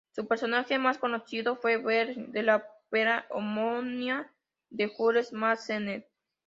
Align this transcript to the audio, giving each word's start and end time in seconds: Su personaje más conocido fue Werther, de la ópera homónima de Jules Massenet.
Su 0.13 0.27
personaje 0.27 0.79
más 0.79 0.97
conocido 0.97 1.57
fue 1.57 1.77
Werther, 1.77 2.29
de 2.29 2.41
la 2.41 2.65
ópera 2.87 3.27
homónima 3.29 4.33
de 4.71 4.87
Jules 4.87 5.31
Massenet. 5.31 6.07